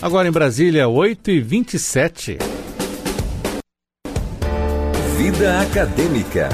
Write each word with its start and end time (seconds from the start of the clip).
Agora 0.00 0.28
em 0.28 0.30
Brasília, 0.30 0.84
8h27. 0.84 2.38
Vida 5.16 5.60
Acadêmica. 5.60 6.48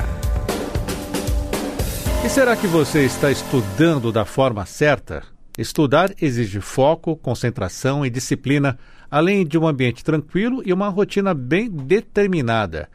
E 2.25 2.29
será 2.30 2.57
que 2.57 2.67
você 2.67 3.04
está 3.04 3.30
estudando 3.30 4.11
da 4.11 4.25
forma 4.25 4.65
certa? 4.65 5.22
Estudar 5.59 6.11
exige 6.22 6.59
foco, 6.62 7.17
concentração 7.17 8.04
e 8.07 8.09
disciplina, 8.09 8.79
além 9.11 9.46
de 9.46 9.58
um 9.58 9.68
ambiente 9.68 10.02
tranquilo 10.02 10.62
e 10.64 10.72
uma 10.72 10.88
rotina 10.88 11.34
bem 11.34 11.68
determinada. 11.70 12.88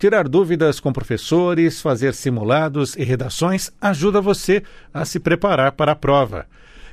Tirar 0.00 0.28
dúvidas 0.28 0.80
com 0.80 0.92
professores, 0.92 1.80
fazer 1.80 2.12
simulados 2.12 2.96
e 2.96 3.04
redações 3.04 3.70
ajuda 3.80 4.20
você 4.20 4.64
a 4.92 5.04
se 5.04 5.20
preparar 5.20 5.70
para 5.72 5.92
a 5.92 5.96
prova. 5.96 6.48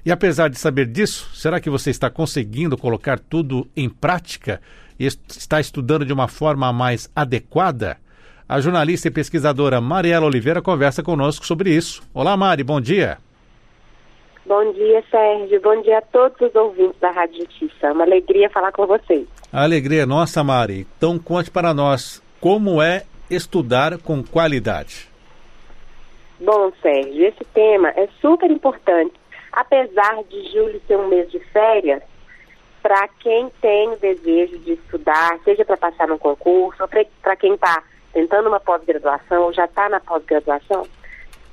E 0.06 0.12
apesar 0.12 0.50
de 0.50 0.58
saber 0.58 0.86
disso, 0.86 1.30
será 1.34 1.60
que 1.60 1.70
você 1.70 1.90
está 1.90 2.10
conseguindo 2.10 2.78
colocar 2.78 3.20
tudo 3.20 3.68
em 3.76 3.90
prática 3.90 4.62
e 5.00 5.06
está 5.06 5.60
estudando 5.60 6.06
de 6.06 6.14
uma 6.14 6.28
forma 6.28 6.72
mais 6.72 7.12
adequada? 7.16 7.98
A 8.48 8.60
jornalista 8.60 9.08
e 9.08 9.12
pesquisadora 9.12 9.82
Mariela 9.82 10.26
Oliveira 10.26 10.62
conversa 10.62 11.04
conosco 11.04 11.46
sobre 11.46 11.72
isso. 11.72 12.02
Olá, 12.14 12.36
Mari, 12.36 12.64
bom 12.64 12.80
dia. 12.80 13.18
Bom 14.46 14.74
dia, 14.74 15.04
Sérgio. 15.12 15.62
Bom 15.62 15.82
dia 15.84 16.00
a 16.00 16.02
todos 16.02 16.42
os 16.42 16.56
ouvintes 16.56 17.00
da 17.00 17.12
Rádio 17.12 17.46
Justiça. 17.46 17.88
É 17.88 17.92
uma 17.92 18.04
alegria 18.04 18.50
falar 18.50 18.72
com 18.72 18.88
vocês. 18.88 19.28
A 19.54 19.64
alegria 19.64 20.04
é 20.04 20.06
nossa, 20.06 20.44
Mari. 20.44 20.88
Então 20.98 21.20
conte 21.20 21.52
para 21.52 21.74
nós 21.74 22.24
como 22.42 22.82
é 22.82 23.04
estudar 23.30 24.00
com 24.00 24.24
qualidade. 24.24 25.08
Bom, 26.40 26.72
Sérgio, 26.82 27.26
esse 27.26 27.46
tema 27.54 27.90
é 27.90 28.08
super 28.22 28.50
importante 28.50 29.14
apesar 29.52 30.24
de 30.24 30.52
julho 30.52 30.82
ser 30.88 30.98
um 30.98 31.08
mês 31.08 31.30
de 31.32 31.40
férias, 31.40 32.02
para 32.82 33.08
quem 33.20 33.50
tem 33.62 33.90
o 33.90 33.98
desejo 33.98 34.58
de 34.60 34.74
estudar, 34.74 35.38
seja 35.44 35.66
para 35.66 35.78
passar 35.78 36.08
no 36.08 36.18
concurso, 36.18 36.82
ou 36.82 36.90
para 37.22 37.36
quem 37.36 37.54
está 37.54 37.84
tentando 38.14 38.50
uma 38.50 38.60
pós-graduação 38.60 39.44
ou 39.44 39.54
já 39.54 39.66
está 39.66 39.90
na 39.90 40.00
pós-graduação, 40.00 40.88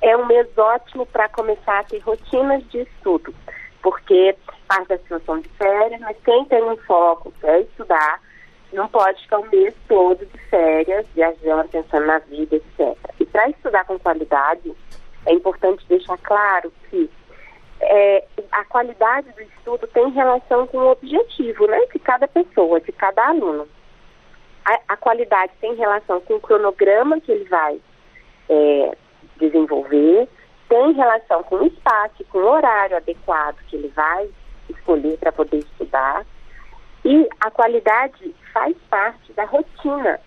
é 0.01 0.15
um 0.15 0.25
mês 0.25 0.47
ótimo 0.57 1.05
para 1.05 1.27
começar 1.29 1.79
a 1.79 1.83
ter 1.83 1.99
rotinas 1.99 2.63
de 2.69 2.81
estudo, 2.81 3.33
porque 3.81 4.35
parte 4.67 4.89
da 4.89 4.97
situação 4.97 5.39
de 5.39 5.49
férias, 5.49 5.99
mas 6.01 6.17
quem 6.23 6.45
tem 6.45 6.63
um 6.63 6.77
foco, 6.77 7.33
quer 7.41 7.61
estudar, 7.61 8.21
não 8.73 8.87
pode 8.87 9.21
ficar 9.21 9.39
o 9.39 9.49
mês 9.49 9.73
todo 9.87 10.25
de 10.25 10.37
férias, 10.49 11.05
viajando, 11.15 11.69
pensando 11.69 12.05
na 12.05 12.19
vida, 12.19 12.57
etc. 12.57 12.97
E 13.19 13.25
para 13.25 13.49
estudar 13.49 13.85
com 13.85 13.97
qualidade, 13.97 14.73
é 15.25 15.33
importante 15.33 15.85
deixar 15.87 16.17
claro 16.17 16.71
que 16.89 17.09
é, 17.81 18.23
a 18.51 18.65
qualidade 18.65 19.31
do 19.31 19.41
estudo 19.41 19.87
tem 19.87 20.09
relação 20.11 20.67
com 20.67 20.77
o 20.77 20.91
objetivo 20.91 21.67
né, 21.67 21.79
de 21.93 21.99
cada 21.99 22.27
pessoa, 22.27 22.79
de 22.79 22.91
cada 22.91 23.27
aluno. 23.27 23.67
A, 24.65 24.79
a 24.93 24.97
qualidade 24.97 25.51
tem 25.61 25.75
relação 25.75 26.19
com 26.21 26.35
o 26.35 26.41
cronograma 26.41 27.19
que 27.21 27.31
ele 27.31 27.45
vai 27.45 27.79
é, 28.49 28.97
desenvolver, 29.37 30.27
tem 30.67 30.93
relação 30.93 31.43
com 31.43 31.57
o 31.57 31.67
espaço, 31.67 32.25
com 32.25 32.39
o 32.39 32.49
horário 32.49 32.97
adequado 32.97 33.57
que 33.67 33.75
ele 33.75 33.87
vai 33.89 34.29
escolher 34.69 35.17
para 35.17 35.31
poder 35.31 35.59
estudar. 35.59 36.25
E 37.05 37.27
a 37.39 37.49
qualidade 37.51 38.35
faz 38.51 38.75
parte 38.89 39.31
da 39.33 39.45
rotina 39.45 40.19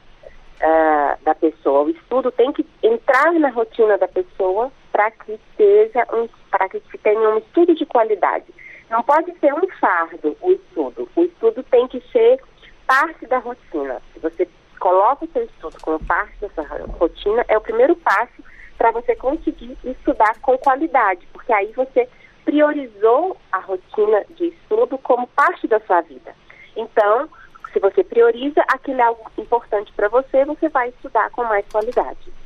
uh, 0.62 1.24
da 1.24 1.34
pessoa. 1.34 1.82
O 1.82 1.90
estudo 1.90 2.30
tem 2.30 2.52
que 2.52 2.66
entrar 2.82 3.32
na 3.34 3.50
rotina 3.50 3.98
da 3.98 4.08
pessoa 4.08 4.72
para 5.00 5.10
que 5.12 5.40
seja 5.56 6.06
um, 6.12 6.28
para 6.50 6.68
que 6.68 6.82
se 6.90 6.98
tenha 6.98 7.30
um 7.30 7.38
estudo 7.38 7.74
de 7.74 7.86
qualidade. 7.86 8.44
Não 8.90 9.02
pode 9.02 9.32
ser 9.38 9.54
um 9.54 9.66
fardo 9.80 10.36
o 10.42 10.52
estudo. 10.52 11.08
O 11.16 11.22
estudo 11.22 11.62
tem 11.62 11.88
que 11.88 12.02
ser 12.12 12.38
parte 12.86 13.26
da 13.26 13.38
rotina. 13.38 14.02
Se 14.12 14.18
você 14.18 14.46
coloca 14.78 15.24
o 15.24 15.28
seu 15.28 15.44
estudo 15.44 15.78
como 15.80 16.04
parte 16.04 16.34
dessa 16.38 16.62
rotina, 16.98 17.46
é 17.48 17.56
o 17.56 17.62
primeiro 17.62 17.96
passo 17.96 18.44
para 18.76 18.90
você 18.90 19.16
conseguir 19.16 19.78
estudar 19.82 20.38
com 20.40 20.58
qualidade, 20.58 21.26
porque 21.32 21.52
aí 21.52 21.72
você 21.72 22.06
priorizou 22.44 23.38
a 23.52 23.58
rotina 23.58 24.22
de 24.36 24.48
estudo 24.48 24.98
como 24.98 25.26
parte 25.28 25.66
da 25.66 25.80
sua 25.80 26.02
vida. 26.02 26.34
Então, 26.76 27.26
se 27.72 27.78
você 27.78 28.04
prioriza 28.04 28.62
aquilo 28.68 29.00
é 29.00 29.04
algo 29.04 29.30
importante 29.38 29.90
para 29.94 30.08
você, 30.08 30.44
você 30.44 30.68
vai 30.68 30.90
estudar 30.90 31.30
com 31.30 31.44
mais 31.44 31.66
qualidade. 31.68 32.39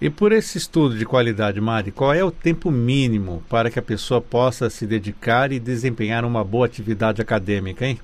E 0.00 0.08
por 0.08 0.30
esse 0.30 0.58
estudo 0.58 0.96
de 0.96 1.04
qualidade, 1.04 1.60
Mari, 1.60 1.90
qual 1.90 2.14
é 2.14 2.22
o 2.22 2.30
tempo 2.30 2.70
mínimo 2.70 3.42
para 3.48 3.68
que 3.68 3.80
a 3.80 3.82
pessoa 3.82 4.20
possa 4.20 4.70
se 4.70 4.86
dedicar 4.86 5.50
e 5.50 5.58
desempenhar 5.58 6.24
uma 6.24 6.44
boa 6.44 6.66
atividade 6.66 7.20
acadêmica, 7.20 7.84
hein? 7.84 7.98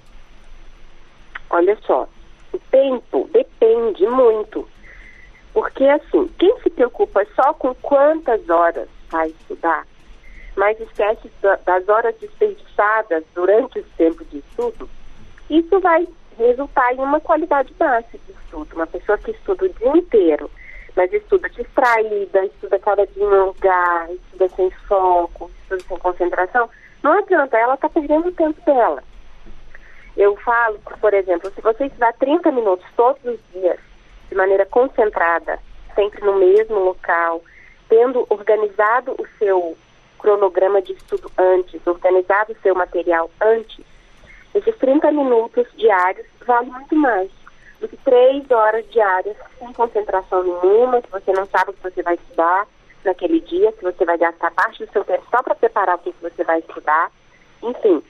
Olha 1.49 1.79
só, 1.87 2.09
o 2.53 2.59
tempo 2.59 3.31
depende 3.33 4.05
muito. 4.09 4.69
Porque, 5.53 5.85
assim, 5.85 6.29
quem 6.37 6.59
se 6.65 6.71
preocupa 6.71 7.25
só 7.37 7.55
com 7.55 7.73
quantas 7.77 8.51
horas 8.51 8.89
vai 9.09 9.29
estudar, 9.29 9.87
mas 10.57 10.81
esquece 10.81 11.31
das 11.65 11.89
horas 11.89 12.17
desperdiçadas 12.21 13.23
durante 13.37 13.79
esse 13.79 13.91
tempo 13.97 14.25
de 14.25 14.39
estudo, 14.39 14.91
isso 15.49 15.79
vai 15.79 16.09
resultar 16.37 16.93
em 16.93 16.99
uma 16.99 17.21
qualidade 17.21 17.73
baixa 17.79 18.19
de 18.27 18.33
estudo. 18.33 18.75
Uma 18.75 18.87
pessoa 18.89 19.17
que 19.17 19.31
estuda 19.31 19.67
o 19.67 19.69
dia 19.69 19.97
inteiro 19.97 20.51
mas 20.97 21.13
estuda 21.13 21.49
distraída, 21.51 22.45
estuda 22.45 22.79
cada 22.79 23.07
dia 23.07 23.25
em 23.25 23.27
um 23.27 23.47
lugar, 23.47 24.11
estuda 24.11 24.49
sem 24.51 24.71
foco, 24.89 25.51
estuda 25.63 25.83
sem 25.89 25.99
concentração, 25.99 26.69
não 27.03 27.19
adianta, 27.19 27.59
ela 27.59 27.75
está 27.75 27.89
perdendo 27.89 28.29
o 28.29 28.33
tempo 28.33 28.61
dela. 28.65 29.03
Eu 30.17 30.37
falo, 30.37 30.79
por 31.01 31.13
exemplo, 31.13 31.51
se 31.51 31.61
você 31.61 31.87
estudar 31.87 32.13
30 32.15 32.53
minutos 32.53 32.87
todos 32.97 33.23
os 33.25 33.41
dias, 33.53 33.79
de 34.29 34.35
maneira 34.37 34.65
concentrada, 34.67 35.59
sempre 35.95 36.25
no 36.25 36.39
mesmo 36.39 36.79
local, 36.79 37.43
tendo 37.89 38.25
organizado 38.31 39.13
o 39.19 39.27
seu 39.39 39.77
cronograma 40.19 40.81
de 40.81 40.93
estudo 40.93 41.31
antes, 41.37 41.85
organizado 41.87 42.53
o 42.53 42.63
seu 42.63 42.75
material 42.75 43.31
antes, 43.41 43.85
esses 44.55 44.77
30 44.77 45.11
minutos 45.11 45.67
diários 45.77 46.27
valem 46.47 46.71
muito 46.71 46.95
mais 46.97 47.31
do 47.81 47.89
que 47.89 47.97
três 47.99 48.51
horas 48.51 48.89
diárias 48.91 49.37
sem 49.59 49.73
concentração 49.73 50.43
nenhuma, 50.43 51.01
se 51.01 51.09
você 51.11 51.33
não 51.33 51.47
sabe 51.47 51.71
o 51.71 51.75
que 51.75 51.83
você 51.83 52.03
vai 52.03 52.15
estudar 52.15 52.67
naquele 53.05 53.41
dia, 53.41 53.73
se 53.73 53.83
você 53.83 54.05
vai 54.05 54.17
gastar 54.17 54.51
parte 54.53 54.85
do 54.85 54.93
seu 54.93 55.05
tempo 55.05 55.25
só 55.31 55.43
para 55.43 55.55
preparar 55.55 55.97
o 55.97 55.99
que 55.99 56.15
você 56.21 56.43
vai 56.45 56.61
estudar, 56.61 57.11
enfim. 57.63 58.03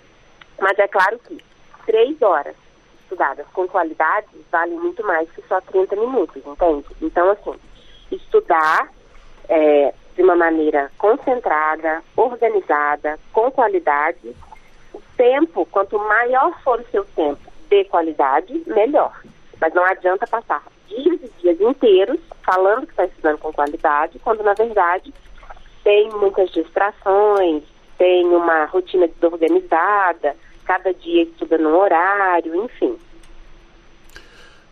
Mas 0.60 0.78
é 0.78 0.86
claro 0.86 1.19
que 1.19 1.42
três 1.86 2.20
horas 2.22 2.54
estudadas 3.02 3.47
com 3.52 3.66
qualidade 3.69 4.28
valem 4.50 4.78
muito 4.78 5.04
mais 5.04 5.30
que 5.30 5.42
só 5.48 5.60
30 5.60 5.96
minutos, 5.96 6.42
entende? 6.44 6.86
Então, 7.02 7.31
assim, 7.31 7.54
estudar 8.10 8.88
é, 9.48 9.92
de 10.14 10.22
uma 10.22 10.36
maneira 10.36 10.91
concentrada, 10.98 12.02
organizada, 12.16 13.19
com 13.32 13.50
qualidade, 13.50 14.34
o 14.92 15.00
tempo, 15.16 15.66
quanto 15.66 15.98
maior 15.98 16.58
for 16.62 16.81
o 16.81 16.91
seu 16.91 17.04
tempo 17.16 17.41
de 17.69 17.84
qualidade, 17.84 18.62
melhor. 18.66 19.12
Mas 19.64 19.72
não 19.72 19.82
adianta 19.86 20.26
passar 20.26 20.62
dias 20.86 21.19
e 21.22 21.41
dias 21.41 21.58
inteiros 21.58 22.20
falando 22.44 22.84
que 22.84 22.92
está 22.92 23.06
estudando 23.06 23.38
com 23.38 23.50
qualidade, 23.50 24.19
quando 24.19 24.42
na 24.42 24.52
verdade 24.52 25.10
tem 25.82 26.10
muitas 26.10 26.50
distrações, 26.50 27.62
tem 27.97 28.26
uma 28.26 28.66
rotina 28.66 29.08
desorganizada, 29.08 30.36
cada 30.66 30.92
dia 30.92 31.22
estuda 31.22 31.56
num 31.56 31.75
horário, 31.75 32.54
enfim. 32.62 32.94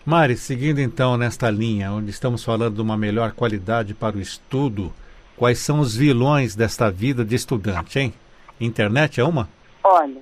Mari, 0.04 0.36
seguindo 0.36 0.78
então 0.78 1.16
nesta 1.16 1.48
linha, 1.48 1.90
onde 1.90 2.10
estamos 2.10 2.44
falando 2.44 2.74
de 2.74 2.82
uma 2.82 2.98
melhor 2.98 3.32
qualidade 3.32 3.94
para 3.94 4.18
o 4.18 4.20
estudo, 4.20 4.92
quais 5.38 5.58
são 5.58 5.80
os 5.80 5.96
vilões 5.96 6.54
desta 6.54 6.90
vida 6.90 7.24
de 7.24 7.34
estudante, 7.34 7.98
hein? 7.98 8.12
Internet 8.60 9.18
é 9.18 9.24
uma? 9.24 9.48
Olha, 9.82 10.20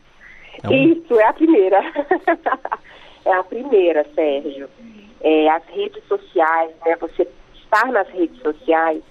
é 0.63 0.77
isso 0.77 1.19
é 1.19 1.27
a 1.27 1.33
primeira. 1.33 1.81
é 3.25 3.33
a 3.33 3.45
primeira, 3.45 4.05
Sérgio. 4.15 4.69
É, 5.21 5.49
as 5.51 5.65
redes 5.67 6.03
sociais, 6.05 6.71
né, 6.85 6.97
você 6.97 7.29
estar 7.55 7.87
nas 7.93 8.09
redes 8.09 8.41
sociais 8.41 9.03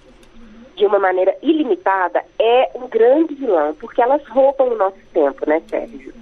de 0.76 0.86
uma 0.86 0.98
maneira 0.98 1.36
ilimitada 1.42 2.24
é 2.38 2.70
um 2.74 2.88
grande 2.88 3.34
vilão, 3.34 3.74
porque 3.74 4.00
elas 4.00 4.26
roubam 4.28 4.68
o 4.68 4.76
nosso 4.76 4.98
tempo, 5.12 5.48
né, 5.48 5.62
Sérgio? 5.68 6.12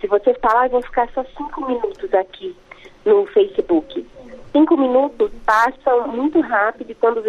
Se 0.00 0.06
você 0.08 0.34
falar, 0.34 0.64
ah, 0.64 0.68
vou 0.68 0.82
ficar 0.82 1.08
só 1.10 1.24
cinco 1.36 1.64
minutos 1.64 2.12
aqui 2.12 2.56
no 3.04 3.24
Facebook. 3.26 4.04
Cinco 4.50 4.76
minutos 4.76 5.30
passam 5.46 6.08
muito 6.08 6.40
rápido 6.40 6.94
quando 7.00 7.22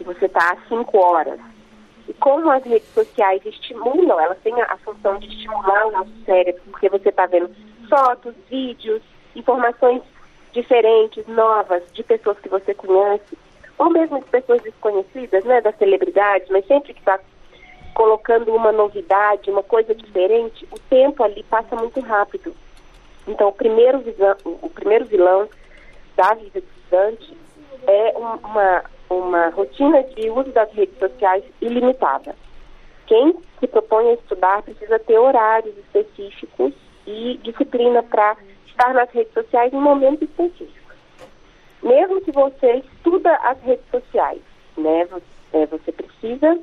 você 0.00 0.24
está 0.24 0.52
há 0.52 0.56
cinco 0.68 0.98
horas. 0.98 1.38
E 2.08 2.14
como 2.14 2.50
as 2.50 2.64
redes 2.64 2.88
sociais 2.94 3.44
estimulam, 3.44 4.18
elas 4.18 4.38
têm 4.38 4.54
a 4.62 4.76
função 4.78 5.18
de 5.18 5.28
estimular 5.28 5.86
o 5.86 5.92
nosso 5.92 6.12
cérebro, 6.24 6.62
porque 6.70 6.88
você 6.88 7.10
está 7.10 7.26
vendo 7.26 7.50
fotos, 7.88 8.34
vídeos, 8.48 9.02
informações 9.36 10.02
diferentes, 10.52 11.26
novas, 11.26 11.82
de 11.92 12.02
pessoas 12.02 12.38
que 12.38 12.48
você 12.48 12.74
conhece, 12.74 13.36
ou 13.78 13.90
mesmo 13.90 14.18
de 14.18 14.30
pessoas 14.30 14.62
desconhecidas, 14.62 15.44
né, 15.44 15.60
das 15.60 15.76
celebridades, 15.76 16.48
mas 16.48 16.66
sempre 16.66 16.94
que 16.94 17.00
está 17.00 17.20
colocando 17.94 18.54
uma 18.54 18.72
novidade, 18.72 19.50
uma 19.50 19.62
coisa 19.62 19.94
diferente, 19.94 20.66
o 20.70 20.78
tempo 20.78 21.22
ali 21.22 21.42
passa 21.44 21.76
muito 21.76 22.00
rápido. 22.00 22.54
Então, 23.26 23.48
o 23.48 23.52
primeiro, 23.52 23.98
visão, 24.00 24.36
o 24.44 24.70
primeiro 24.70 25.04
vilão 25.04 25.48
da 26.16 26.34
vida 26.34 26.60
do 26.60 26.66
estudante 26.66 27.36
é 27.86 28.12
uma, 28.16 28.84
uma 29.10 29.48
rotina 29.50 30.02
de 30.02 30.30
uso 30.30 30.50
das 30.52 30.70
redes 30.72 30.98
sociais 30.98 31.44
ilimitada. 31.60 32.34
Quem 33.06 33.34
se 33.60 33.66
propõe 33.66 34.10
a 34.10 34.14
estudar 34.14 34.62
precisa 34.62 34.98
ter 34.98 35.18
horários 35.18 35.76
específicos 35.78 36.72
e 37.06 37.38
disciplina 37.42 38.02
para 38.02 38.36
estar 38.76 38.92
nas 38.92 39.10
redes 39.10 39.32
sociais 39.32 39.72
em 39.72 39.80
momentos 39.80 40.28
específicos. 40.28 40.96
Mesmo 41.82 42.20
que 42.20 42.32
você 42.32 42.76
estuda 42.76 43.34
as 43.36 43.60
redes 43.62 43.84
sociais, 43.90 44.42
né, 44.76 45.06
você, 45.06 45.24
é, 45.52 45.66
você 45.66 45.92
precisa 45.92 46.58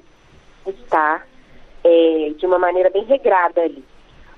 estar 0.67 1.27
é, 1.83 2.33
de 2.37 2.45
uma 2.45 2.59
maneira 2.59 2.89
bem 2.89 3.03
regrada 3.05 3.61
ali. 3.61 3.83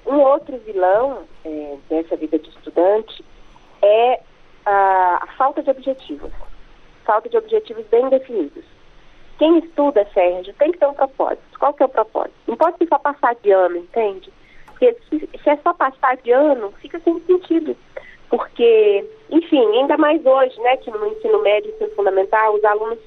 Um 0.06 0.20
outro 0.20 0.58
vilão 0.60 1.24
é, 1.44 1.78
dessa 1.90 2.16
vida 2.16 2.40
de 2.40 2.50
estudante 2.50 3.24
é 3.82 4.22
a, 4.66 5.20
a 5.24 5.28
falta 5.38 5.62
de 5.62 5.70
objetivos. 5.70 6.32
Falta 7.04 7.30
de 7.30 7.38
objetivos 7.38 7.86
bem 7.88 8.08
definidos. 8.10 8.64
Quem 9.38 9.60
estuda, 9.60 10.08
Sérgio, 10.14 10.54
tem 10.54 10.72
que 10.72 10.78
ter 10.78 10.88
um 10.88 10.94
propósito. 10.94 11.60
Qual 11.60 11.74
que 11.74 11.84
é 11.84 11.86
o 11.86 11.90
propósito? 11.90 12.36
Não 12.48 12.56
pode 12.56 12.78
só 12.88 12.98
passar 12.98 13.36
de 13.36 13.52
ano, 13.52 13.78
entende? 13.78 14.32
Porque 14.76 14.96
se, 15.10 15.30
se 15.42 15.50
é 15.50 15.58
só 15.58 15.74
passar 15.74 16.18
de 16.18 16.32
ano, 16.32 16.74
fica 16.82 17.00
sem 17.00 17.20
sentido. 17.22 17.76
Porque, 18.30 19.06
enfim, 19.30 19.66
ainda 19.78 19.98
mais 19.98 20.24
hoje, 20.26 20.60
né, 20.62 20.76
que 20.78 20.92
no 20.92 21.08
ensino 21.08 21.42
médio 21.42 21.72
e 21.72 21.74
ensino 21.76 21.96
fundamental, 21.96 22.54
os 22.54 22.64
alunos, 22.64 23.00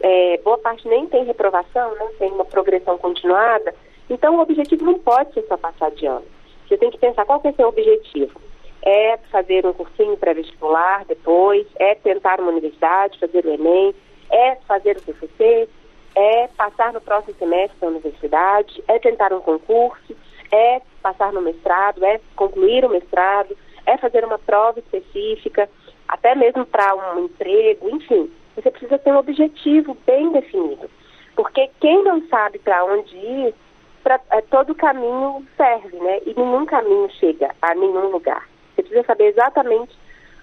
é, 0.00 0.38
boa 0.44 0.58
parte 0.58 0.86
nem 0.86 1.06
tem 1.06 1.24
reprovação, 1.24 1.94
não 1.96 2.12
tem 2.14 2.30
uma 2.30 2.44
progressão 2.44 2.98
continuada. 2.98 3.74
Então, 4.10 4.36
o 4.36 4.40
objetivo 4.40 4.84
não 4.84 4.98
pode 4.98 5.32
ser 5.32 5.44
só 5.48 5.56
passar 5.56 5.90
de 5.92 6.06
ano. 6.06 6.24
Você 6.66 6.76
tem 6.76 6.90
que 6.90 6.98
pensar 6.98 7.24
qual 7.24 7.40
que 7.40 7.48
é 7.48 7.52
seu 7.52 7.68
objetivo. 7.68 8.38
É 8.82 9.16
fazer 9.30 9.64
um 9.66 9.72
cursinho 9.72 10.16
pré-vestibular 10.16 11.04
depois, 11.06 11.66
é 11.76 11.94
tentar 11.94 12.38
uma 12.40 12.50
universidade, 12.50 13.18
fazer 13.18 13.44
o 13.44 13.50
Enem, 13.50 13.94
é 14.30 14.56
fazer 14.66 14.96
o 14.96 15.00
TCC, 15.00 15.68
é 16.14 16.48
passar 16.48 16.92
no 16.92 17.00
próximo 17.00 17.34
semestre 17.38 17.78
da 17.80 17.86
universidade, 17.86 18.82
é 18.86 18.98
tentar 18.98 19.32
um 19.32 19.40
concurso, 19.40 20.14
é 20.52 20.80
passar 21.02 21.32
no 21.32 21.42
mestrado, 21.42 22.04
é 22.04 22.20
concluir 22.36 22.84
o 22.84 22.90
mestrado, 22.90 23.56
é 23.86 23.96
fazer 23.96 24.24
uma 24.24 24.38
prova 24.38 24.78
específica, 24.78 25.68
até 26.06 26.34
mesmo 26.34 26.64
para 26.66 26.94
um 26.94 27.24
emprego, 27.24 27.88
enfim. 27.90 28.30
Você 28.56 28.70
precisa 28.70 28.98
ter 28.98 29.12
um 29.12 29.18
objetivo 29.18 29.96
bem 30.06 30.32
definido. 30.32 30.90
Porque 31.36 31.70
quem 31.80 32.02
não 32.02 32.26
sabe 32.28 32.58
para 32.58 32.84
onde 32.84 33.16
ir, 33.16 33.54
pra, 34.02 34.20
é, 34.30 34.40
todo 34.42 34.74
caminho 34.74 35.46
serve, 35.56 35.96
né? 35.96 36.20
E 36.26 36.34
nenhum 36.34 36.66
caminho 36.66 37.08
chega 37.12 37.54
a 37.62 37.74
nenhum 37.74 38.10
lugar. 38.10 38.48
Você 38.74 38.82
precisa 38.82 39.06
saber 39.06 39.26
exatamente 39.26 39.96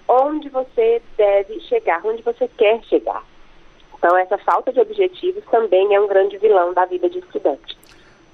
onde 0.08 0.48
você 0.48 1.02
deve 1.16 1.60
chegar, 1.60 2.00
onde 2.04 2.22
você 2.22 2.48
quer 2.56 2.82
chegar. 2.84 3.22
Então, 3.98 4.16
essa 4.16 4.38
falta 4.38 4.72
de 4.72 4.80
objetivos 4.80 5.44
também 5.50 5.94
é 5.94 6.00
um 6.00 6.06
grande 6.06 6.38
vilão 6.38 6.72
da 6.72 6.84
vida 6.84 7.10
de 7.10 7.18
estudante. 7.18 7.76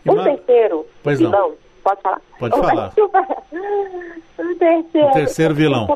Um 0.07 0.23
terceiro 0.23 0.87
vilão. 1.05 1.55
Pode 1.83 2.01
falar? 2.03 2.21
Pode 2.39 2.59
falar. 2.59 2.93
o 4.39 4.55
terceiro, 4.57 5.09
o 5.09 5.13
terceiro 5.13 5.55
vilão. 5.55 5.87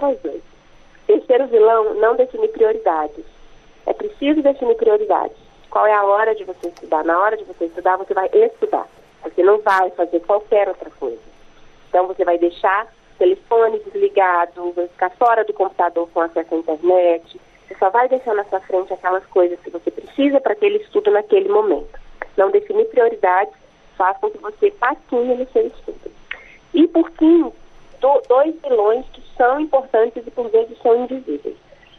Terceiro 1.07 1.47
vilão, 1.47 1.95
não 1.95 2.17
definir 2.17 2.49
prioridades. 2.49 3.25
É 3.87 3.93
preciso 3.93 4.43
definir 4.43 4.75
prioridades. 4.77 5.37
Qual 5.71 5.87
é 5.87 5.93
a 5.93 6.05
hora 6.05 6.35
de 6.35 6.45
você 6.45 6.69
estudar? 6.69 7.05
Na 7.05 7.19
hora 7.19 7.37
de 7.37 7.45
você 7.45 7.67
estudar, 7.67 7.97
você 7.97 8.15
vai 8.15 8.29
estudar. 8.33 8.87
Você 9.23 9.43
não 9.43 9.61
vai 9.61 9.91
fazer 9.91 10.21
qualquer 10.21 10.69
outra 10.69 10.91
coisa. 10.99 11.21
Então, 11.89 12.07
você 12.07 12.25
vai 12.25 12.39
deixar 12.39 12.87
o 12.87 13.19
telefone 13.19 13.79
desligado, 13.81 14.73
vai 14.73 14.89
ficar 14.89 15.11
fora 15.11 15.45
do 15.45 15.53
computador 15.53 16.09
com 16.13 16.21
acesso 16.21 16.55
à 16.55 16.59
internet, 16.59 17.41
você 17.67 17.75
só 17.79 17.91
vai 17.91 18.09
deixar 18.09 18.35
na 18.35 18.45
sua 18.45 18.61
frente 18.61 18.93
aquelas 18.93 19.25
coisas 19.27 19.59
que 19.61 19.71
você 19.71 19.91
precisa 19.91 20.41
para 20.41 20.53
aquele 20.53 20.79
estudo 20.79 21.11
naquele 21.11 21.49
momento. 21.49 21.99
Não 22.37 22.51
definir 22.51 22.87
prioridades 22.87 23.55
faz 23.97 24.17
com 24.19 24.31
que 24.31 24.39
você 24.39 24.71
passeie 24.73 25.35
no 25.35 25.49
seu 25.51 25.67
estudo. 25.67 26.11
E, 26.75 26.87
por 26.89 27.11
fim, 27.13 27.51
do, 28.01 28.23
dois 28.29 28.55
vilões 28.63 29.05
que 29.13 29.23
são 29.37 29.61
importantes 29.61 30.27
e, 30.27 30.31
por 30.31 30.49
vezes, 30.51 30.77
são 30.83 31.05
invisíveis. 31.05 31.57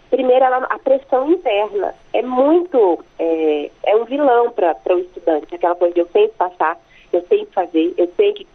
Primeiro, 0.10 0.46
ela, 0.46 0.58
a 0.70 0.80
pressão 0.80 1.30
interna 1.32 1.94
é 2.14 2.22
muito, 2.22 3.04
é, 3.20 3.70
é 3.84 3.96
um 3.96 4.06
vilão 4.06 4.52
para 4.52 4.96
o 4.96 5.00
estudante, 5.00 5.54
aquela 5.54 5.76
coisa 5.76 5.94
de 5.94 6.00
eu 6.00 6.06
tenho 6.06 6.30
que 6.30 6.36
passar, 6.36 6.80
eu 7.12 7.22
tenho 7.24 7.46
que 7.46 7.54
fazer, 7.54 7.94
eu 7.98 8.08
tenho 8.08 8.34
que... 8.36 8.48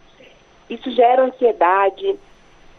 Isso 0.69 0.89
gera 0.91 1.23
ansiedade, 1.23 2.17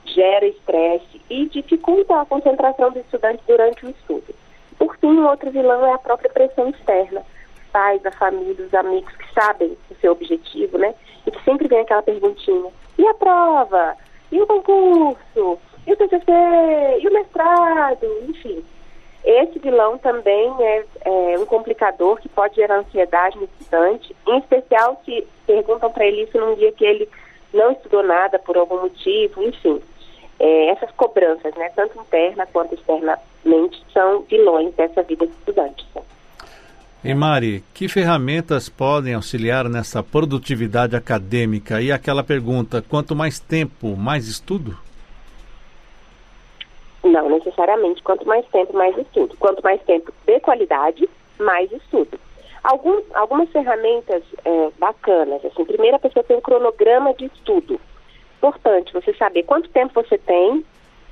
gera 0.07 0.47
estresse 0.47 1.21
e 1.31 1.47
dificulta 1.47 2.21
a 2.21 2.27
concentração 2.27 2.91
do 2.91 2.99
estudante 2.99 3.43
durante 3.47 3.87
o 3.87 3.91
estudo. 3.91 4.35
Por 4.79 4.97
fim, 4.97 5.21
outro 5.21 5.51
vilão 5.51 5.87
é 5.87 5.93
a 5.93 5.99
própria 5.99 6.31
pressão 6.31 6.69
externa. 6.71 7.23
Pais, 7.75 8.07
a 8.07 8.11
família, 8.13 8.65
os 8.65 8.73
amigos 8.73 9.13
que 9.17 9.35
sabem 9.35 9.77
o 9.91 9.95
seu 10.01 10.13
objetivo, 10.13 10.79
né? 10.79 10.95
E 11.27 11.31
que 11.31 11.43
sempre 11.43 11.67
vem 11.67 11.81
aquela 11.81 12.03
perguntinha: 12.03 12.71
e 12.97 13.07
a 13.07 13.15
prova? 13.15 13.97
E 14.31 14.41
o 14.41 14.47
concurso? 14.47 15.59
E 15.85 15.93
o 15.93 15.97
TCC? 15.97 16.33
E 17.01 17.09
o 17.09 17.13
mestrado? 17.13 18.07
Enfim. 18.29 18.65
Esse 19.25 19.59
vilão 19.59 19.99
também 19.99 20.55
é, 20.61 20.85
é 21.05 21.39
um 21.39 21.47
complicador 21.47 22.21
que 22.21 22.29
pode 22.29 22.57
gerar 22.57 22.79
ansiedade 22.79 23.39
no 23.39 23.45
estudante, 23.45 24.15
em 24.29 24.39
especial 24.39 25.01
se 25.05 25.27
perguntam 25.47 25.91
para 25.91 26.07
ele 26.07 26.23
isso 26.23 26.39
num 26.39 26.55
dia 26.55 26.71
que 26.73 26.85
ele 26.85 27.09
não 27.53 27.73
estudou 27.73 28.03
nada 28.03 28.39
por 28.39 28.57
algum 28.57 28.83
motivo, 28.83 29.43
enfim 29.43 29.83
é, 30.39 30.69
essas 30.71 30.91
cobranças, 30.93 31.55
né, 31.55 31.71
tanto 31.75 31.99
interna 31.99 32.47
quanto 32.47 32.75
externamente, 32.75 33.83
são 33.93 34.23
vilões 34.23 34.75
dessa 34.75 35.03
vida 35.03 35.27
de 35.27 35.33
estudante. 35.33 35.87
E 37.05 37.15
Mari, 37.15 37.63
que 37.75 37.87
ferramentas 37.87 38.71
podem 38.71 39.13
auxiliar 39.13 39.69
nessa 39.69 40.03
produtividade 40.03 40.97
acadêmica? 40.97 41.83
E 41.83 41.93
aquela 41.93 42.25
pergunta, 42.25 42.81
quanto 42.81 43.15
mais 43.15 43.39
tempo, 43.39 43.95
mais 43.95 44.27
estudo? 44.27 44.79
Não 47.03 47.29
necessariamente. 47.29 48.03
Quanto 48.03 48.27
mais 48.27 48.47
tempo, 48.47 48.73
mais 48.73 48.97
estudo. 48.97 49.37
Quanto 49.39 49.63
mais 49.63 49.83
tempo 49.83 50.11
de 50.27 50.41
qualidade, 50.41 51.07
mais 51.39 51.71
estudo. 51.71 52.19
Algum, 52.63 53.03
algumas 53.13 53.51
ferramentas 53.51 54.23
é, 54.43 54.71
bacanas. 54.79 55.45
Assim, 55.45 55.65
primeiro, 55.67 55.97
a 55.97 56.01
pessoa 56.01 56.25
tem 56.25 56.39
um 56.39 56.41
cronograma 56.41 57.13
de 57.13 57.27
estudo 57.27 57.79
importante 58.45 58.93
você 58.93 59.15
saber 59.15 59.43
quanto 59.45 59.71
tempo 59.71 59.95
você 59.95 60.19
tem, 60.19 60.65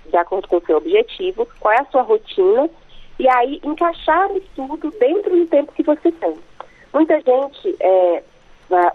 de 0.07 0.17
acordo 0.17 0.47
com 0.47 0.57
o 0.57 0.67
seu 0.67 0.77
objetivo, 0.77 1.49
qual 1.59 1.73
é 1.73 1.81
a 1.81 1.87
sua 1.87 2.03
rotina, 2.03 2.69
e 3.19 3.29
aí 3.29 3.61
encaixar 3.63 4.31
o 4.31 4.39
estudo 4.39 4.91
dentro 4.99 5.31
do 5.37 5.47
tempo 5.47 5.73
que 5.73 5.83
você 5.83 6.11
tem. 6.13 6.37
Muita 6.93 7.21
gente 7.21 7.77
é, 7.81 8.23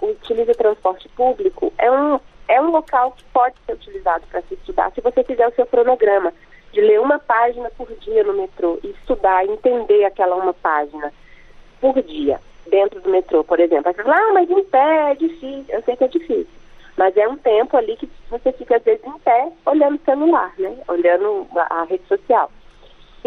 utiliza 0.02 0.54
transporte 0.54 1.08
público, 1.10 1.74
é 1.78 1.92
um, 1.92 2.20
é 2.48 2.62
um 2.62 2.72
local 2.72 3.12
que 3.12 3.24
pode 3.26 3.56
ser 3.66 3.74
utilizado 3.74 4.26
para 4.30 4.42
se 4.44 4.54
estudar, 4.56 4.92
se 4.92 5.02
você 5.02 5.24
fizer 5.24 5.48
o 5.48 5.54
seu 5.54 5.66
cronograma 5.66 6.34
de 6.72 6.82
ler 6.82 7.00
uma 7.00 7.18
página 7.18 7.70
por 7.72 7.88
dia 7.96 8.24
no 8.24 8.34
metrô 8.34 8.80
e 8.84 8.90
estudar, 8.90 9.46
entender 9.46 10.06
aquela 10.06 10.36
uma 10.36 10.54
página 10.54 11.12
por 11.80 12.02
dia 12.04 12.40
dentro 12.70 13.02
do 13.02 13.10
metrô, 13.10 13.44
por 13.44 13.60
exemplo. 13.60 13.92
Você 13.92 14.04
fala, 14.04 14.18
ah, 14.18 14.34
mas 14.34 14.50
em 14.50 14.64
pé 14.66 15.12
é 15.12 15.16
difícil. 15.16 15.66
Eu 15.70 15.82
sei 15.84 15.96
que 15.96 16.04
é 16.04 16.08
difícil. 16.08 16.48
Mas 16.98 17.16
é 17.16 17.28
um 17.28 17.38
tempo 17.38 17.78
ali 17.78 17.96
que 17.96 18.10
você 18.30 18.52
fica, 18.52 18.78
às 18.78 18.84
vezes, 18.84 19.06
em 19.06 19.20
pé, 19.20 19.52
olhando 19.66 19.96
o 19.96 20.06
celular, 20.06 20.54
né? 20.58 20.78
Olhando 20.88 21.48
a, 21.56 21.82
a 21.82 21.84
rede 21.84 22.04
social. 22.08 22.52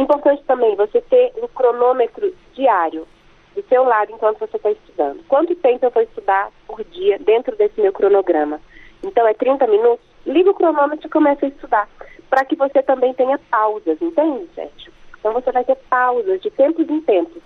Importante 0.01 0.43
também 0.45 0.75
você 0.77 0.99
ter 1.03 1.31
um 1.37 1.47
cronômetro 1.47 2.35
diário 2.55 3.07
do 3.55 3.63
seu 3.69 3.85
lado 3.85 4.11
enquanto 4.11 4.39
você 4.39 4.57
está 4.57 4.71
estudando. 4.71 5.23
Quanto 5.29 5.55
tempo 5.57 5.85
eu 5.85 5.91
vou 5.91 6.03
estudar 6.03 6.51
por 6.67 6.83
dia 6.85 7.19
dentro 7.19 7.55
desse 7.55 7.79
meu 7.79 7.93
cronograma? 7.93 8.63
Então, 9.03 9.29
é 9.29 9.35
30 9.35 9.67
minutos? 9.67 10.07
Liga 10.25 10.53
o 10.53 10.55
cronômetro 10.55 11.07
e 11.07 11.11
começa 11.11 11.45
a 11.45 11.51
estudar. 11.51 11.87
Para 12.31 12.47
que 12.47 12.57
você 12.57 12.83
também 12.83 13.13
tenha 13.13 13.39
pausas, 13.51 14.01
entende, 14.01 14.49
Sérgio? 14.55 14.91
Então, 15.19 15.35
você 15.35 15.53
vai 15.53 15.65
ter 15.65 15.77
pausas 15.91 16.41
de 16.41 16.51
tempos 16.51 16.89
em 16.89 17.03
tempos. 17.03 17.43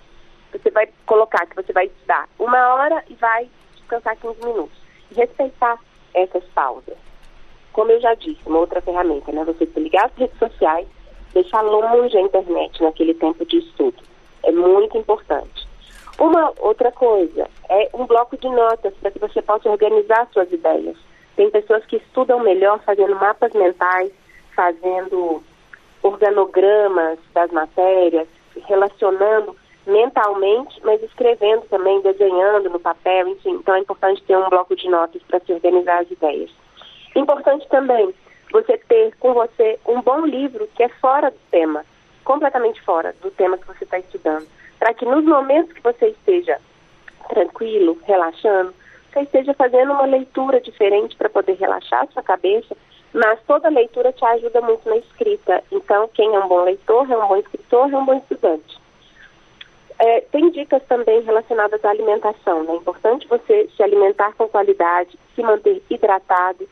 Você 0.53 0.71
vai 0.71 0.89
colocar 1.07 1.47
que 1.47 1.57
você 1.57 1.73
vai 1.73 1.87
estudar 1.87 2.29
uma 2.39 2.75
hora 2.75 3.03
e 3.11 3.15
vai 3.15 3.49
descansar 3.75 4.17
15 4.17 4.47
minutos. 4.47 4.79
E 5.11 5.15
respeitar 5.17 5.77
essas 6.15 6.45
pausas. 6.55 6.97
Como 7.73 7.91
eu 7.91 8.01
já 8.01 8.15
disse, 8.15 8.39
uma 8.47 8.61
outra 8.61 8.81
ferramenta, 8.81 9.33
né? 9.33 9.43
Você 9.43 9.67
desligar 9.67 10.05
as 10.05 10.15
redes 10.15 10.39
sociais, 10.39 10.87
deixar 11.35 11.63
longe 11.63 12.17
a 12.17 12.21
internet 12.21 12.83
naquele 12.83 13.13
tempo 13.13 13.45
de 13.45 13.59
estudo. 13.59 13.97
É 14.45 14.53
muito 14.53 14.97
importante. 14.97 15.69
Uma 16.19 16.53
outra 16.61 16.93
coisa 16.93 17.49
é 17.69 17.91
um 17.93 18.07
bloco 18.07 18.37
de 18.37 18.49
notas 18.49 18.95
para 18.95 19.11
que 19.11 19.19
você 19.19 19.43
possa 19.43 19.69
organizar 19.69 20.29
suas 20.33 20.51
ideias. 20.53 20.97
Tem 21.37 21.51
pessoas 21.51 21.85
que 21.87 21.97
estudam 21.97 22.39
melhor 22.41 22.81
fazendo 22.85 23.17
mapas 23.17 23.53
mentais, 23.53 24.13
fazendo 24.55 25.43
organogramas 26.03 27.19
das 27.33 27.51
matérias, 27.51 28.29
relacionando 28.67 29.57
mentalmente, 29.87 30.81
mas 30.85 31.03
escrevendo 31.03 31.63
também, 31.63 32.01
desenhando 32.03 32.71
no 32.71 32.79
papel, 32.79 33.29
enfim. 33.29 33.55
Então 33.55 33.75
é 33.75 33.81
importante 33.81 34.23
ter 34.23 34.37
um 34.37 34.49
bloco 34.49 34.77
de 34.77 34.89
notas 34.89 35.21
para 35.25 35.41
se 35.41 35.53
organizar 35.53 36.03
as 36.03 36.11
ideias. 36.11 36.51
Importante 37.17 37.69
também 37.69 38.15
você 38.55 38.79
ter 38.79 39.13
com 39.19 39.35
você 39.35 39.81
um 39.85 40.01
bom 40.01 40.25
livro 40.25 40.69
que 40.77 40.85
é 40.85 40.89
fora 40.89 41.29
do 41.29 41.39
tema, 41.51 41.85
completamente 42.23 42.81
fora 42.83 43.13
do 43.21 43.29
tema 43.33 43.59
que 43.59 43.67
você 43.67 43.83
está 43.83 43.99
estudando, 43.99 44.47
para 44.79 44.95
que 44.95 45.05
nos 45.05 45.25
momentos 45.25 45.73
que 45.73 45.83
você 45.83 46.11
esteja 46.11 46.61
tranquilo, 47.29 47.99
relaxando, 48.05 48.73
você 49.13 49.23
esteja 49.23 49.55
fazendo 49.55 49.91
uma 49.93 50.07
leitura 50.07 50.61
diferente 50.61 51.17
para 51.17 51.29
poder 51.29 51.55
relaxar 51.55 52.05
a 52.05 52.07
sua 52.07 52.23
cabeça, 52.23 52.77
mas 53.13 53.41
toda 53.45 53.69
leitura 53.69 54.13
te 54.13 54.25
ajuda 54.25 54.61
muito 54.61 54.89
na 54.89 54.99
escrita. 54.99 55.63
Então, 55.73 56.09
quem 56.15 56.33
é 56.33 56.39
um 56.39 56.47
bom 56.47 56.63
leitor, 56.63 57.11
é 57.11 57.17
um 57.17 57.27
bom 57.27 57.37
escritor, 57.37 57.93
é 57.93 57.97
um 57.97 58.05
bom 58.05 58.15
estudante. 58.15 58.79
É, 59.99 60.21
tem 60.21 60.51
dicas 60.51 60.83
também 60.85 61.23
relacionadas 61.23 61.85
à 61.85 61.91
alimentação. 61.91 62.63
Né? 62.63 62.73
É 62.73 62.77
importante 62.77 63.27
você 63.27 63.69
se 63.77 63.83
alimentar 63.83 64.33
com 64.35 64.49
qualidade, 64.49 65.19
se 65.35 65.43
manter 65.43 65.83
hidratado, 65.91 66.69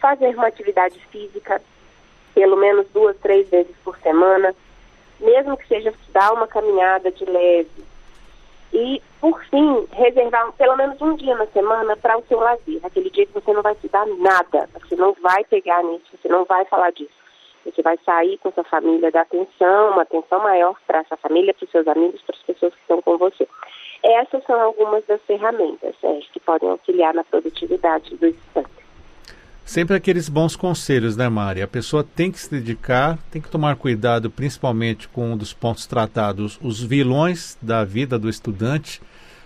fazer 0.00 0.34
uma 0.34 0.46
atividade 0.46 0.98
física 1.10 1.60
pelo 2.34 2.56
menos 2.56 2.86
duas, 2.90 3.16
três 3.18 3.48
vezes 3.48 3.74
por 3.82 3.98
semana, 3.98 4.54
mesmo 5.18 5.56
que 5.56 5.66
seja 5.66 5.92
dar 6.12 6.32
uma 6.32 6.46
caminhada 6.46 7.10
de 7.10 7.24
leve. 7.24 7.84
E, 8.72 9.02
por 9.20 9.42
fim, 9.46 9.88
reservar 9.92 10.52
pelo 10.52 10.76
menos 10.76 11.00
um 11.00 11.16
dia 11.16 11.34
na 11.34 11.46
semana 11.46 11.96
para 11.96 12.16
o 12.16 12.24
seu 12.28 12.38
lazer, 12.38 12.78
aquele 12.84 13.10
dia 13.10 13.26
que 13.26 13.32
você 13.32 13.52
não 13.52 13.62
vai 13.62 13.74
se 13.76 13.88
dar 13.88 14.06
nada, 14.06 14.68
você 14.74 14.94
não 14.94 15.14
vai 15.14 15.42
pegar 15.44 15.82
nisso, 15.82 16.04
você 16.12 16.28
não 16.28 16.44
vai 16.44 16.64
falar 16.66 16.92
disso. 16.92 17.18
Você 17.64 17.82
vai 17.82 17.98
sair 18.04 18.38
com 18.38 18.52
sua 18.52 18.64
família, 18.64 19.10
dar 19.10 19.22
atenção, 19.22 19.90
uma 19.90 20.02
atenção 20.02 20.40
maior 20.40 20.76
para 20.86 21.00
essa 21.00 21.16
família, 21.16 21.52
para 21.52 21.64
os 21.64 21.70
seus 21.70 21.88
amigos, 21.88 22.22
para 22.22 22.36
as 22.36 22.42
pessoas 22.42 22.72
que 22.72 22.80
estão 22.80 23.02
com 23.02 23.18
você. 23.18 23.48
Essas 24.02 24.44
são 24.44 24.60
algumas 24.60 25.04
das 25.06 25.20
ferramentas, 25.22 25.94
Sérgio, 26.00 26.30
que 26.32 26.40
podem 26.40 26.70
auxiliar 26.70 27.12
na 27.14 27.24
produtividade 27.24 28.16
do 28.16 28.28
estudante. 28.28 28.77
Sempre 29.68 29.94
aqueles 29.94 30.30
bons 30.30 30.56
conselhos, 30.56 31.14
né, 31.14 31.28
Mari? 31.28 31.60
A 31.60 31.68
pessoa 31.68 32.02
tem 32.02 32.32
que 32.32 32.40
se 32.40 32.50
dedicar, 32.50 33.18
tem 33.30 33.38
que 33.38 33.50
tomar 33.50 33.76
cuidado, 33.76 34.30
principalmente 34.30 35.06
com 35.06 35.32
um 35.32 35.36
dos 35.36 35.52
pontos 35.52 35.86
tratados, 35.86 36.58
os 36.62 36.82
vilões 36.82 37.54
da 37.60 37.84
vida 37.84 38.18
do 38.18 38.30
estudante, 38.30 38.98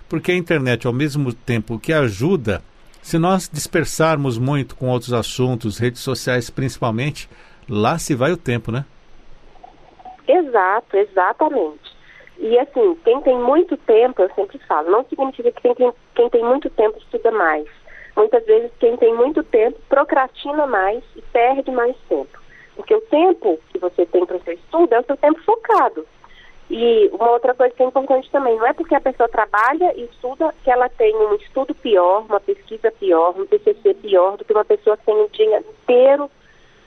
porque 0.09 0.31
a 0.31 0.37
internet, 0.37 0.87
ao 0.87 0.93
mesmo 0.93 1.35
tempo 1.35 1.77
que 1.77 1.93
ajuda, 1.93 2.63
se 3.03 3.19
nós 3.19 3.51
dispersarmos 3.53 4.39
muito 4.39 4.77
com 4.77 4.91
outros 4.91 5.13
assuntos, 5.13 5.79
redes 5.79 6.03
sociais 6.03 6.49
principalmente, 6.51 7.29
lá 7.69 7.99
se 7.99 8.15
vai 8.15 8.31
o 8.31 8.37
tempo, 8.37 8.71
né? 8.71 8.85
Exato, 10.29 10.99
exatamente. 10.99 11.97
E 12.39 12.57
assim, 12.61 12.97
quem 13.03 13.21
tem 13.23 13.37
muito 13.37 13.77
tempo, 13.77 14.23
eu 14.23 14.31
sempre 14.37 14.61
falo, 14.69 14.89
não 14.89 15.05
significa 15.05 15.51
que 15.51 15.75
quem, 15.75 15.93
quem 16.15 16.31
tem 16.31 16.45
muito 16.45 16.71
tempo 16.71 16.97
estuda 16.99 17.33
mais 17.33 17.67
Muitas 18.17 18.45
vezes 18.45 18.71
quem 18.79 18.97
tem 18.97 19.15
muito 19.15 19.43
tempo 19.43 19.79
procrastina 19.89 20.67
mais 20.67 21.03
e 21.17 21.23
perde 21.23 21.71
mais 21.71 21.97
tempo. 22.09 22.39
Porque 22.77 22.95
o 22.95 23.01
tempo 23.03 23.59
que 23.71 23.79
você 23.79 24.07
tem 24.07 24.25
para 24.25 24.37
o 24.37 24.43
seu 24.43 24.55
estudo 24.55 24.95
é 24.95 25.01
o 25.01 25.05
seu 25.05 25.17
tempo 25.17 25.41
focado. 25.43 26.07
E 26.71 27.11
uma 27.13 27.31
outra 27.31 27.55
coisa 27.55 27.75
que 27.75 27.83
é 27.83 27.87
importante 27.87 28.31
também, 28.31 28.57
não 28.57 28.67
é 28.67 28.73
porque 28.73 28.95
a 28.95 29.01
pessoa 29.01 29.29
trabalha 29.29 29.93
e 29.95 30.05
estuda 30.05 30.55
que 30.65 30.71
ela 30.71 30.89
tem 30.89 31.15
um 31.15 31.35
estudo 31.35 31.75
pior, 31.75 32.25
uma 32.27 32.41
pesquisa 32.41 32.91
pior, 32.93 33.35
um 33.37 33.47
TCC 33.47 33.95
pior 33.95 34.37
do 34.37 34.45
que 34.45 34.55
uma 34.55 34.65
pessoa 34.65 34.97
que 34.97 35.05
tem 35.05 35.15
um 35.15 35.29
dia 35.29 35.59
inteiro 35.59 36.31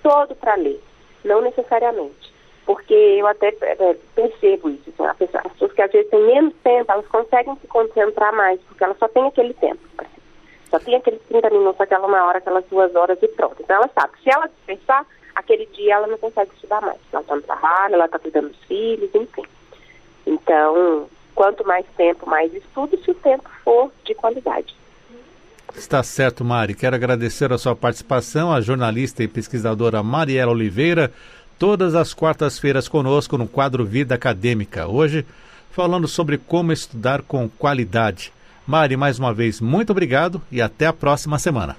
todo 0.01 0.35
para 0.35 0.55
ler. 0.55 0.81
Não 1.23 1.41
necessariamente. 1.41 2.33
Porque 2.65 2.93
eu 2.93 3.27
até 3.27 3.49
é, 3.61 3.95
percebo 4.15 4.69
isso. 4.69 4.91
Assim, 5.03 5.25
pessoa, 5.25 5.43
as 5.45 5.51
pessoas 5.51 5.73
que 5.73 5.81
às 5.83 5.91
vezes 5.91 6.09
têm 6.09 6.25
menos 6.25 6.53
tempo, 6.63 6.91
elas 6.91 7.07
conseguem 7.07 7.55
se 7.57 7.67
concentrar 7.67 8.33
mais, 8.33 8.59
porque 8.61 8.83
elas 8.83 8.97
só 8.97 9.07
têm 9.07 9.27
aquele 9.27 9.53
tempo. 9.53 9.79
Só 10.75 10.79
tem 10.79 10.95
aqueles 10.95 11.21
30 11.29 11.49
minutos, 11.51 11.79
aquela 11.79 12.05
uma 12.05 12.25
hora, 12.25 12.39
aquelas 12.39 12.65
duas 12.65 12.93
horas 12.95 13.17
e 13.21 13.29
pronto. 13.29 13.55
Então 13.61 13.77
ela 13.77 13.89
sabe, 13.95 14.11
se 14.21 14.29
ela 14.29 14.45
dispensar, 14.47 15.05
aquele 15.33 15.65
dia 15.67 15.93
ela 15.93 16.05
não 16.05 16.17
consegue 16.17 16.51
estudar 16.53 16.81
mais. 16.81 16.99
Ela 17.13 17.21
está 17.21 17.33
no 17.33 17.41
trabalho, 17.41 17.95
ela 17.95 18.05
está 18.05 18.19
cuidando 18.19 18.49
dos 18.49 18.61
filhos, 18.65 19.09
enfim. 19.15 19.43
Então, 20.27 21.07
quanto 21.33 21.65
mais 21.65 21.85
tempo, 21.95 22.29
mais 22.29 22.53
estudo, 22.53 23.01
se 23.01 23.09
o 23.09 23.13
tempo 23.13 23.49
for 23.63 23.89
de 24.03 24.13
qualidade. 24.15 24.75
Está 25.73 26.03
certo, 26.03 26.43
Mari. 26.43 26.75
Quero 26.75 26.97
agradecer 26.97 27.53
a 27.53 27.57
sua 27.57 27.75
participação, 27.75 28.51
a 28.51 28.59
jornalista 28.59 29.23
e 29.23 29.29
pesquisadora 29.29 30.03
Mariela 30.03 30.51
Oliveira, 30.51 31.09
todas 31.57 31.95
as 31.95 32.13
quartas-feiras 32.13 32.89
conosco 32.89 33.37
no 33.37 33.47
quadro 33.47 33.85
Vida 33.85 34.15
Acadêmica. 34.15 34.87
Hoje, 34.87 35.25
falando 35.71 36.05
sobre 36.05 36.37
como 36.37 36.73
estudar 36.73 37.21
com 37.21 37.47
qualidade. 37.47 38.34
Mari, 38.67 38.97
mais 38.97 39.19
uma 39.19 39.33
vez, 39.33 39.61
muito 39.61 39.91
obrigado 39.91 40.41
e 40.51 40.61
até 40.61 40.87
a 40.87 40.93
próxima 40.93 41.37
semana. 41.37 41.75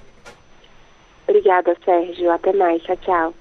Obrigada, 1.27 1.75
Sérgio. 1.83 2.31
Até 2.31 2.53
mais. 2.53 2.81
Tchau, 2.83 2.97
tchau. 2.97 3.33